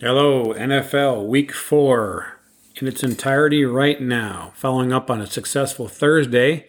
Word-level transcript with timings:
Hello, 0.00 0.54
NFL 0.54 1.26
Week 1.26 1.52
4 1.52 2.38
in 2.80 2.86
its 2.86 3.02
entirety 3.02 3.64
right 3.64 4.00
now. 4.00 4.52
Following 4.54 4.92
up 4.92 5.10
on 5.10 5.20
a 5.20 5.26
successful 5.26 5.88
Thursday, 5.88 6.68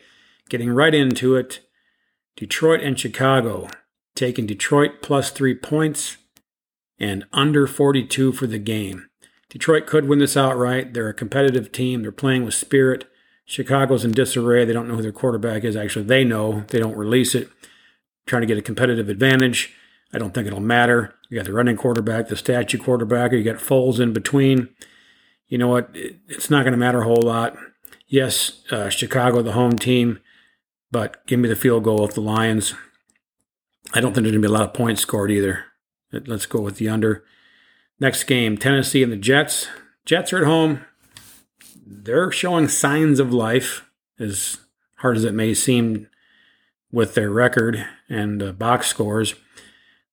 getting 0.49 0.71
right 0.71 0.95
into 0.95 1.35
it. 1.35 1.59
Detroit 2.35 2.81
and 2.81 2.99
Chicago, 2.99 3.67
taking 4.15 4.47
Detroit 4.47 5.03
plus 5.03 5.29
three 5.29 5.53
points 5.53 6.17
and 6.97 7.23
under 7.31 7.67
42 7.67 8.31
for 8.31 8.47
the 8.47 8.57
game. 8.57 9.07
Detroit 9.47 9.85
could 9.85 10.07
win 10.07 10.17
this 10.17 10.35
outright. 10.35 10.95
They're 10.95 11.09
a 11.09 11.13
competitive 11.13 11.71
team, 11.71 12.01
they're 12.01 12.11
playing 12.11 12.45
with 12.45 12.55
spirit. 12.55 13.05
Chicago's 13.45 14.03
in 14.03 14.11
disarray. 14.11 14.65
They 14.65 14.73
don't 14.73 14.87
know 14.87 14.95
who 14.95 15.03
their 15.03 15.11
quarterback 15.11 15.63
is. 15.63 15.75
Actually, 15.75 16.05
they 16.05 16.23
know. 16.23 16.61
They 16.69 16.79
don't 16.79 16.97
release 16.97 17.35
it. 17.35 17.49
Trying 18.25 18.41
to 18.41 18.47
get 18.47 18.57
a 18.57 18.63
competitive 18.63 19.07
advantage. 19.07 19.71
I 20.11 20.17
don't 20.17 20.33
think 20.33 20.47
it'll 20.47 20.59
matter. 20.59 21.13
You 21.29 21.37
got 21.37 21.45
the 21.45 21.53
running 21.53 21.77
quarterback, 21.77 22.27
the 22.27 22.35
statue 22.35 22.79
quarterback, 22.79 23.31
you 23.31 23.43
got 23.43 23.57
Foles 23.57 23.99
in 23.99 24.13
between. 24.13 24.69
You 25.47 25.59
know 25.59 25.67
what? 25.67 25.89
It's 25.93 26.49
not 26.49 26.63
going 26.63 26.73
to 26.73 26.77
matter 26.77 27.01
a 27.01 27.05
whole 27.05 27.21
lot. 27.21 27.55
Yes, 28.07 28.63
uh, 28.71 28.89
Chicago, 28.89 29.43
the 29.43 29.51
home 29.51 29.77
team, 29.77 30.19
but 30.91 31.25
give 31.27 31.39
me 31.39 31.47
the 31.47 31.55
field 31.55 31.83
goal 31.83 32.01
with 32.01 32.15
the 32.15 32.21
Lions. 32.21 32.73
I 33.93 34.01
don't 34.01 34.13
think 34.13 34.23
there's 34.23 34.33
going 34.33 34.41
to 34.41 34.47
be 34.47 34.53
a 34.53 34.57
lot 34.57 34.67
of 34.67 34.73
points 34.73 35.01
scored 35.01 35.29
either. 35.29 35.65
Let's 36.11 36.47
go 36.47 36.61
with 36.61 36.77
the 36.77 36.89
under. 36.89 37.23
Next 37.99 38.23
game, 38.23 38.57
Tennessee 38.57 39.03
and 39.03 39.11
the 39.11 39.17
Jets. 39.17 39.67
Jets 40.05 40.33
are 40.33 40.39
at 40.39 40.45
home. 40.45 40.85
They're 41.85 42.31
showing 42.31 42.67
signs 42.67 43.19
of 43.19 43.33
life, 43.33 43.85
as 44.19 44.57
hard 44.97 45.17
as 45.17 45.23
it 45.23 45.33
may 45.33 45.53
seem 45.53 46.07
with 46.91 47.13
their 47.13 47.29
record 47.29 47.85
and 48.07 48.41
uh, 48.41 48.51
box 48.51 48.87
scores 48.87 49.35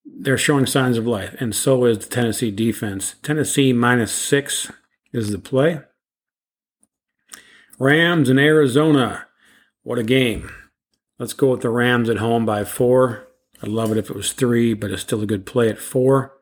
they're 0.07 0.39
showing 0.39 0.67
signs 0.67 0.97
of 0.97 1.07
life, 1.07 1.35
and 1.41 1.55
so 1.55 1.85
is 1.85 1.99
the 1.99 2.07
Tennessee 2.07 2.51
defense. 2.51 3.17
Tennessee 3.23 3.73
minus 3.73 4.13
six 4.13 4.71
is 5.13 5.31
the 5.31 5.39
play. 5.39 5.81
Rams 7.79 8.31
in 8.31 8.39
Arizona. 8.39 9.27
What 9.83 9.99
a 9.99 10.03
game. 10.03 10.51
Let's 11.19 11.33
go 11.33 11.51
with 11.51 11.61
the 11.61 11.71
Rams 11.71 12.09
at 12.09 12.19
home 12.19 12.47
by 12.47 12.65
four. 12.65 13.29
I'd 13.63 13.69
love 13.69 13.91
it 13.91 13.99
if 13.99 14.11
it 14.11 14.17
was 14.17 14.33
three, 14.33 14.75
but 14.75 14.91
it's 14.91 15.03
still 15.03 15.23
a 15.23 15.27
good 15.27 15.47
play 15.47 15.69
at 15.69 15.79
four. 15.79 16.33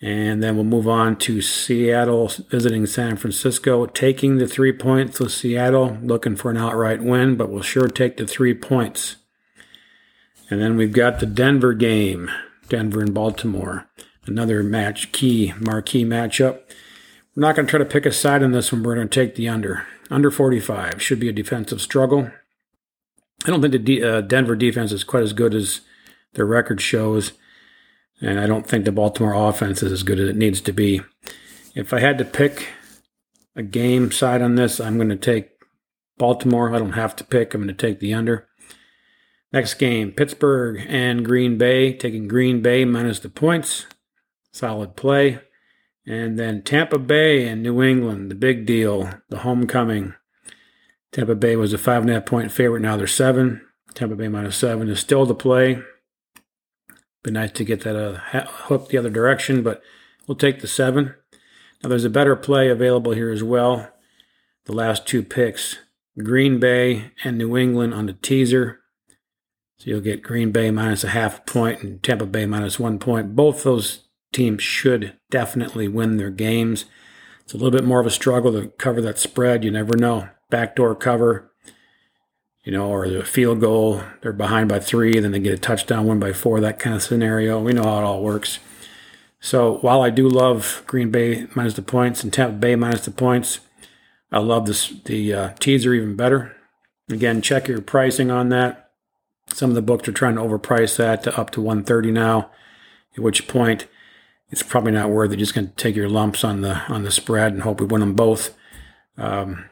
And 0.00 0.42
then 0.42 0.56
we'll 0.56 0.64
move 0.64 0.86
on 0.88 1.16
to 1.20 1.40
Seattle 1.40 2.30
visiting 2.50 2.86
San 2.86 3.16
Francisco, 3.16 3.86
taking 3.86 4.36
the 4.36 4.46
three 4.46 4.72
points 4.72 5.18
with 5.18 5.32
Seattle, 5.32 5.96
looking 6.02 6.36
for 6.36 6.50
an 6.50 6.58
outright 6.58 7.02
win, 7.02 7.36
but 7.36 7.48
we'll 7.48 7.62
sure 7.62 7.88
take 7.88 8.16
the 8.16 8.26
three 8.26 8.54
points. 8.54 9.16
And 10.54 10.62
then 10.62 10.76
we've 10.76 10.92
got 10.92 11.18
the 11.18 11.26
Denver 11.26 11.74
game, 11.74 12.30
Denver 12.68 13.00
and 13.00 13.12
Baltimore. 13.12 13.90
Another 14.24 14.62
match, 14.62 15.10
key, 15.10 15.52
marquee 15.58 16.04
matchup. 16.04 16.60
We're 17.34 17.40
not 17.40 17.56
going 17.56 17.66
to 17.66 17.70
try 17.70 17.80
to 17.80 17.84
pick 17.84 18.06
a 18.06 18.12
side 18.12 18.40
in 18.40 18.52
this 18.52 18.70
one. 18.70 18.84
We're 18.84 18.94
going 18.94 19.08
to 19.08 19.20
take 19.20 19.34
the 19.34 19.48
under. 19.48 19.84
Under 20.12 20.30
45 20.30 21.02
should 21.02 21.18
be 21.18 21.28
a 21.28 21.32
defensive 21.32 21.80
struggle. 21.80 22.30
I 23.44 23.48
don't 23.48 23.62
think 23.62 23.72
the 23.72 23.80
D- 23.80 24.04
uh, 24.04 24.20
Denver 24.20 24.54
defense 24.54 24.92
is 24.92 25.02
quite 25.02 25.24
as 25.24 25.32
good 25.32 25.54
as 25.54 25.80
their 26.34 26.46
record 26.46 26.80
shows. 26.80 27.32
And 28.20 28.38
I 28.38 28.46
don't 28.46 28.64
think 28.64 28.84
the 28.84 28.92
Baltimore 28.92 29.34
offense 29.34 29.82
is 29.82 29.90
as 29.90 30.04
good 30.04 30.20
as 30.20 30.28
it 30.28 30.36
needs 30.36 30.60
to 30.60 30.72
be. 30.72 31.00
If 31.74 31.92
I 31.92 31.98
had 31.98 32.16
to 32.18 32.24
pick 32.24 32.68
a 33.56 33.64
game 33.64 34.12
side 34.12 34.40
on 34.40 34.54
this, 34.54 34.78
I'm 34.78 34.98
going 34.98 35.08
to 35.08 35.16
take 35.16 35.50
Baltimore. 36.16 36.72
I 36.72 36.78
don't 36.78 36.92
have 36.92 37.16
to 37.16 37.24
pick. 37.24 37.54
I'm 37.54 37.62
going 37.62 37.74
to 37.74 37.86
take 37.86 37.98
the 37.98 38.14
under. 38.14 38.46
Next 39.54 39.74
game, 39.74 40.10
Pittsburgh 40.10 40.84
and 40.88 41.24
Green 41.24 41.56
Bay, 41.56 41.92
taking 41.92 42.26
Green 42.26 42.60
Bay 42.60 42.84
minus 42.84 43.20
the 43.20 43.28
points. 43.28 43.86
Solid 44.50 44.96
play. 44.96 45.38
And 46.04 46.36
then 46.36 46.62
Tampa 46.62 46.98
Bay 46.98 47.46
and 47.46 47.62
New 47.62 47.80
England, 47.80 48.32
the 48.32 48.34
big 48.34 48.66
deal, 48.66 49.08
the 49.28 49.38
homecoming. 49.38 50.14
Tampa 51.12 51.36
Bay 51.36 51.54
was 51.54 51.72
a 51.72 51.78
five 51.78 52.02
and 52.02 52.10
a 52.10 52.14
half 52.14 52.26
point 52.26 52.50
favorite. 52.50 52.80
Now 52.80 52.96
they're 52.96 53.06
seven. 53.06 53.64
Tampa 53.94 54.16
Bay 54.16 54.26
minus 54.26 54.56
seven 54.56 54.88
is 54.88 54.98
still 54.98 55.24
the 55.24 55.36
play. 55.36 55.80
Be 57.22 57.30
nice 57.30 57.52
to 57.52 57.62
get 57.62 57.82
that 57.82 57.94
uh, 57.94 58.46
hook 58.46 58.88
the 58.88 58.98
other 58.98 59.08
direction, 59.08 59.62
but 59.62 59.80
we'll 60.26 60.34
take 60.34 60.62
the 60.62 60.66
seven. 60.66 61.14
Now 61.80 61.90
there's 61.90 62.04
a 62.04 62.10
better 62.10 62.34
play 62.34 62.70
available 62.70 63.12
here 63.12 63.30
as 63.30 63.44
well. 63.44 63.88
The 64.64 64.72
last 64.72 65.06
two 65.06 65.22
picks, 65.22 65.78
Green 66.20 66.58
Bay 66.58 67.12
and 67.22 67.38
New 67.38 67.56
England 67.56 67.94
on 67.94 68.06
the 68.06 68.14
teaser. 68.14 68.80
So 69.84 69.90
you'll 69.90 70.00
get 70.00 70.22
Green 70.22 70.50
Bay 70.50 70.70
minus 70.70 71.04
a 71.04 71.10
half 71.10 71.44
point 71.44 71.82
and 71.82 72.02
Tampa 72.02 72.24
Bay 72.24 72.46
minus 72.46 72.80
one 72.80 72.98
point. 72.98 73.36
Both 73.36 73.64
those 73.64 74.04
teams 74.32 74.62
should 74.62 75.18
definitely 75.30 75.88
win 75.88 76.16
their 76.16 76.30
games. 76.30 76.86
It's 77.42 77.52
a 77.52 77.58
little 77.58 77.70
bit 77.70 77.84
more 77.84 78.00
of 78.00 78.06
a 78.06 78.10
struggle 78.10 78.50
to 78.52 78.68
cover 78.78 79.02
that 79.02 79.18
spread. 79.18 79.62
You 79.62 79.70
never 79.70 79.94
know. 79.94 80.30
Backdoor 80.48 80.94
cover, 80.94 81.52
you 82.62 82.72
know, 82.72 82.88
or 82.88 83.10
the 83.10 83.24
field 83.24 83.60
goal. 83.60 84.02
They're 84.22 84.32
behind 84.32 84.70
by 84.70 84.80
three, 84.80 85.20
then 85.20 85.32
they 85.32 85.38
get 85.38 85.52
a 85.52 85.58
touchdown, 85.58 86.06
win 86.06 86.18
by 86.18 86.32
four, 86.32 86.60
that 86.60 86.78
kind 86.78 86.96
of 86.96 87.02
scenario. 87.02 87.60
We 87.60 87.74
know 87.74 87.84
how 87.84 87.98
it 87.98 88.04
all 88.04 88.22
works. 88.22 88.60
So 89.38 89.76
while 89.82 90.00
I 90.00 90.08
do 90.08 90.26
love 90.26 90.82
Green 90.86 91.10
Bay 91.10 91.46
minus 91.54 91.74
the 91.74 91.82
points 91.82 92.24
and 92.24 92.32
Tampa 92.32 92.56
Bay 92.56 92.74
minus 92.74 93.04
the 93.04 93.10
points, 93.10 93.60
I 94.32 94.38
love 94.38 94.64
this, 94.64 94.88
the 95.04 95.34
uh, 95.34 95.48
teaser 95.60 95.92
even 95.92 96.16
better. 96.16 96.56
Again, 97.10 97.42
check 97.42 97.68
your 97.68 97.82
pricing 97.82 98.30
on 98.30 98.48
that. 98.48 98.83
Some 99.48 99.70
of 99.70 99.74
the 99.74 99.82
books 99.82 100.08
are 100.08 100.12
trying 100.12 100.36
to 100.36 100.40
overprice 100.40 100.96
that 100.96 101.22
to 101.24 101.38
up 101.38 101.50
to 101.50 101.60
130 101.60 102.10
now, 102.10 102.50
at 103.16 103.22
which 103.22 103.46
point 103.46 103.86
it's 104.50 104.62
probably 104.62 104.92
not 104.92 105.10
worth 105.10 105.32
it. 105.32 105.36
Just 105.36 105.54
going 105.54 105.68
to 105.68 105.74
take 105.74 105.96
your 105.96 106.08
lumps 106.08 106.44
on 106.44 106.60
the 106.60 106.80
on 106.92 107.02
the 107.02 107.10
spread 107.10 107.52
and 107.52 107.62
hope 107.62 107.80
we 107.80 107.86
win 107.86 108.00
them 108.00 108.14
both. 108.14 108.56
Um, 109.16 109.66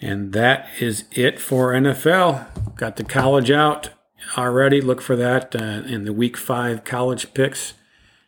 and 0.00 0.32
that 0.32 0.68
is 0.80 1.04
it 1.12 1.38
for 1.38 1.72
NFL. 1.72 2.76
Got 2.76 2.96
the 2.96 3.04
college 3.04 3.50
out 3.50 3.90
already. 4.36 4.80
Look 4.80 5.00
for 5.00 5.16
that 5.16 5.54
uh, 5.54 5.82
in 5.86 6.04
the 6.04 6.12
week 6.12 6.36
five 6.36 6.84
college 6.84 7.32
picks. 7.34 7.74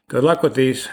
Good 0.08 0.24
luck 0.24 0.42
with 0.42 0.54
these. 0.54 0.88